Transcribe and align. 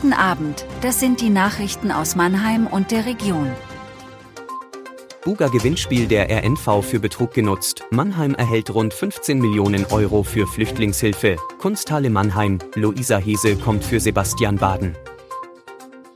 Guten 0.00 0.12
Abend, 0.12 0.64
das 0.80 1.00
sind 1.00 1.20
die 1.20 1.28
Nachrichten 1.28 1.90
aus 1.90 2.14
Mannheim 2.14 2.68
und 2.68 2.92
der 2.92 3.04
Region. 3.04 3.50
Buga 5.24 5.48
Gewinnspiel 5.48 6.06
der 6.06 6.30
RNV 6.30 6.84
für 6.84 7.00
Betrug 7.00 7.34
genutzt. 7.34 7.82
Mannheim 7.90 8.36
erhält 8.36 8.72
rund 8.72 8.94
15 8.94 9.40
Millionen 9.40 9.86
Euro 9.86 10.22
für 10.22 10.46
Flüchtlingshilfe. 10.46 11.34
Kunsthalle 11.58 12.10
Mannheim, 12.10 12.60
Luisa 12.76 13.16
Hese 13.18 13.56
kommt 13.56 13.82
für 13.82 13.98
Sebastian 13.98 14.54
Baden. 14.54 14.96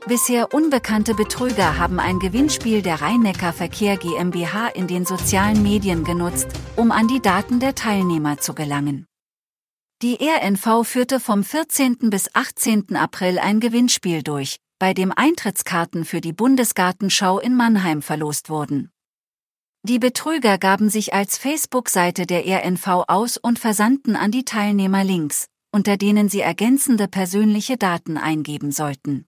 Bisher 0.07 0.53
unbekannte 0.53 1.13
Betrüger 1.13 1.77
haben 1.77 1.99
ein 1.99 2.19
Gewinnspiel 2.19 2.81
der 2.81 3.01
Rhein-Neckar 3.01 3.51
Verkehr 3.51 3.97
GmbH 3.97 4.69
in 4.69 4.87
den 4.87 5.05
sozialen 5.05 5.61
Medien 5.61 6.05
genutzt, 6.05 6.47
um 6.77 6.93
an 6.93 7.09
die 7.09 7.21
Daten 7.21 7.59
der 7.59 7.75
Teilnehmer 7.75 8.37
zu 8.37 8.53
gelangen. 8.53 9.07
Die 10.03 10.17
RNV 10.19 10.85
führte 10.85 11.21
vom 11.21 11.45
14. 11.45 12.09
bis 12.09 12.27
18. 12.35 12.97
April 12.97 13.39
ein 13.39 13.61
Gewinnspiel 13.61 14.21
durch, 14.21 14.57
bei 14.77 14.93
dem 14.93 15.13
Eintrittskarten 15.13 16.03
für 16.03 16.19
die 16.19 16.33
Bundesgartenschau 16.33 17.39
in 17.39 17.55
Mannheim 17.55 18.01
verlost 18.01 18.49
wurden. 18.49 18.91
Die 19.83 19.99
Betrüger 19.99 20.57
gaben 20.57 20.89
sich 20.89 21.13
als 21.13 21.37
Facebook-Seite 21.37 22.25
der 22.25 22.43
RNV 22.45 23.05
aus 23.07 23.37
und 23.37 23.59
versandten 23.59 24.17
an 24.17 24.31
die 24.31 24.43
Teilnehmer 24.43 25.05
Links, 25.05 25.47
unter 25.71 25.95
denen 25.95 26.27
sie 26.27 26.41
ergänzende 26.41 27.07
persönliche 27.07 27.77
Daten 27.77 28.17
eingeben 28.17 28.73
sollten. 28.73 29.25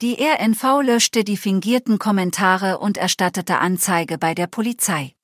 Die 0.00 0.16
RNV 0.22 0.82
löschte 0.84 1.24
die 1.24 1.36
fingierten 1.36 1.98
Kommentare 1.98 2.78
und 2.78 2.98
erstattete 2.98 3.58
Anzeige 3.58 4.16
bei 4.16 4.32
der 4.32 4.46
Polizei. 4.46 5.16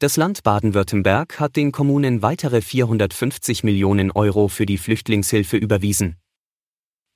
Das 0.00 0.16
Land 0.16 0.44
Baden-Württemberg 0.44 1.40
hat 1.40 1.56
den 1.56 1.72
Kommunen 1.72 2.22
weitere 2.22 2.60
450 2.60 3.64
Millionen 3.64 4.12
Euro 4.12 4.46
für 4.46 4.64
die 4.64 4.78
Flüchtlingshilfe 4.78 5.56
überwiesen. 5.56 6.14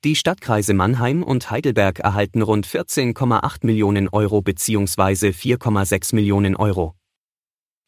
Die 0.03 0.17
Stadtkreise 0.17 0.73
Mannheim 0.73 1.23
und 1.23 1.49
Heidelberg 1.49 1.99
erhalten 1.99 2.41
rund 2.41 2.67
14,8 2.67 3.65
Millionen 3.65 4.09
Euro 4.09 4.41
bzw. 4.41 5.29
4,6 5.29 6.13
Millionen 6.13 6.57
Euro. 6.57 6.93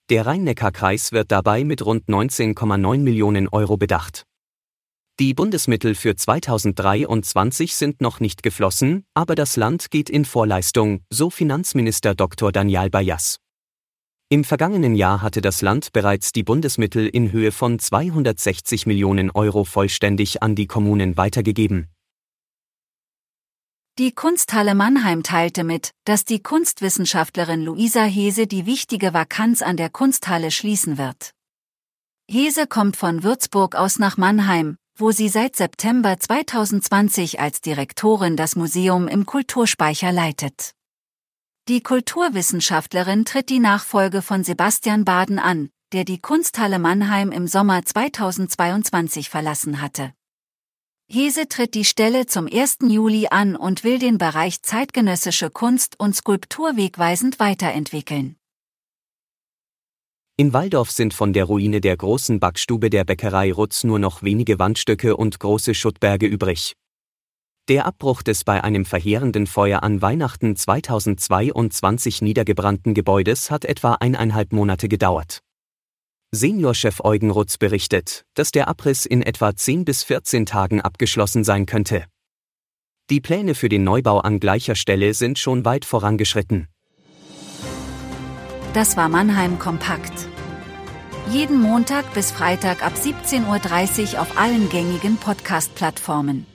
Der 0.10 0.26
Rhein-Neckar-Kreis 0.26 1.12
wird 1.12 1.30
dabei 1.30 1.66
mit 1.66 1.86
rund 1.86 2.08
19,9 2.08 3.00
Millionen 3.00 3.50
Euro 3.50 3.76
bedacht. 3.76 4.24
Die 5.20 5.34
Bundesmittel 5.34 5.96
für 5.96 6.16
2023 6.16 7.76
sind 7.76 8.00
noch 8.00 8.22
nicht 8.22 8.44
geflossen, 8.44 9.04
aber 9.14 9.36
das 9.36 9.58
Land 9.58 9.92
geht 9.92 10.10
in 10.10 10.24
Vorleistung, 10.24 11.04
so 11.10 11.30
Finanzminister 11.30 12.16
Dr. 12.16 12.54
Daniel 12.54 12.90
Bayas. 12.90 13.42
Im 14.30 14.44
vergangenen 14.44 14.96
Jahr 14.96 15.22
hatte 15.22 15.40
das 15.40 15.62
Land 15.62 15.94
bereits 15.94 16.32
die 16.32 16.42
Bundesmittel 16.42 17.08
in 17.08 17.32
Höhe 17.32 17.52
von 17.52 17.78
260 17.78 18.88
Millionen 18.88 19.30
Euro 19.30 19.66
vollständig 19.66 20.42
an 20.42 20.56
die 20.56 20.66
Kommunen 20.66 21.16
weitergegeben. 21.16 21.90
Die 24.00 24.14
Kunsthalle 24.14 24.74
Mannheim 24.74 25.22
teilte 25.22 25.64
mit, 25.64 25.92
dass 26.06 26.26
die 26.26 26.42
Kunstwissenschaftlerin 26.42 27.62
Luisa 27.62 28.04
Hese 28.04 28.48
die 28.48 28.66
wichtige 28.66 29.14
Vakanz 29.14 29.62
an 29.62 29.78
der 29.78 29.92
Kunsthalle 29.92 30.50
schließen 30.50 30.98
wird. 30.98 31.32
Hese 32.28 32.66
kommt 32.66 32.98
von 32.98 33.22
Würzburg 33.22 33.76
aus 33.76 34.00
nach 34.00 34.18
Mannheim, 34.18 34.76
wo 34.98 35.12
sie 35.12 35.30
seit 35.30 35.56
September 35.56 36.18
2020 36.20 37.40
als 37.40 37.62
Direktorin 37.62 38.36
das 38.36 38.56
Museum 38.56 39.08
im 39.08 39.28
Kulturspeicher 39.28 40.12
leitet. 40.12 40.74
Die 41.68 41.82
Kulturwissenschaftlerin 41.82 43.26
tritt 43.26 43.50
die 43.50 43.58
Nachfolge 43.58 44.22
von 44.22 44.44
Sebastian 44.44 45.04
Baden 45.04 45.40
an, 45.40 45.70
der 45.94 46.04
die 46.06 46.22
Kunsthalle 46.22 46.78
Mannheim 46.78 47.32
im 47.32 47.48
Sommer 47.48 47.84
2022 47.84 49.32
verlassen 49.32 49.82
hatte. 49.82 50.14
Hese 51.12 51.48
tritt 51.50 51.74
die 51.74 51.84
Stelle 51.84 52.28
zum 52.28 52.46
1. 52.46 52.78
Juli 52.84 53.30
an 53.32 53.56
und 53.56 53.84
will 53.84 53.98
den 53.98 54.20
Bereich 54.20 54.62
zeitgenössische 54.62 55.50
Kunst 55.50 56.00
und 56.00 56.16
Skulptur 56.16 56.78
wegweisend 56.78 57.40
weiterentwickeln. 57.40 58.36
In 60.38 60.54
Waldorf 60.54 60.92
sind 60.92 61.16
von 61.16 61.34
der 61.34 61.46
Ruine 61.46 61.82
der 61.82 61.98
großen 61.98 62.40
Backstube 62.40 62.92
der 62.92 63.06
Bäckerei 63.06 63.52
Rutz 63.52 63.84
nur 63.84 63.98
noch 63.98 64.22
wenige 64.22 64.60
Wandstücke 64.60 65.18
und 65.18 65.40
große 65.40 65.74
Schuttberge 65.74 66.28
übrig. 66.28 66.76
Der 67.68 67.88
Abbruch 67.88 68.22
des 68.22 68.44
bei 68.44 68.64
einem 68.64 68.86
verheerenden 68.86 69.48
Feuer 69.48 69.82
an 69.82 70.00
Weihnachten 70.00 70.56
2022 70.56 72.22
niedergebrannten 72.22 72.94
Gebäudes 72.94 73.50
hat 73.50 73.66
etwa 73.66 73.96
eineinhalb 73.96 74.54
Monate 74.54 74.88
gedauert. 74.88 75.40
Seniorchef 76.32 77.00
Eugen 77.04 77.32
Rutz 77.32 77.58
berichtet, 77.58 78.24
dass 78.36 78.52
der 78.52 78.68
Abriss 78.68 79.08
in 79.08 79.24
etwa 79.24 79.56
10 79.56 79.84
bis 79.84 80.04
14 80.04 80.46
Tagen 80.46 80.80
abgeschlossen 80.80 81.44
sein 81.44 81.66
könnte. 81.66 82.06
Die 83.10 83.20
Pläne 83.20 83.56
für 83.56 83.70
den 83.70 83.84
Neubau 83.84 84.20
an 84.20 84.40
gleicher 84.40 84.76
Stelle 84.76 85.16
sind 85.16 85.40
schon 85.40 85.66
weit 85.66 85.86
vorangeschritten. 85.86 86.68
Das 88.74 88.96
war 88.96 89.10
Mannheim 89.10 89.58
Kompakt. 89.58 90.28
Jeden 91.32 91.60
Montag 91.60 92.14
bis 92.14 92.32
Freitag 92.32 92.86
ab 92.86 92.94
17.30 92.94 94.14
Uhr 94.14 94.22
auf 94.22 94.38
allen 94.38 94.70
gängigen 94.70 95.18
Podcast-Plattformen. 95.18 96.46